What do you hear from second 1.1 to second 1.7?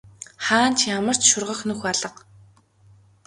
ч шургах